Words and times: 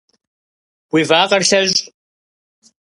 Уи 0.93 1.01
вакъэр 1.09 1.43
лъэщӏ. 1.49 1.79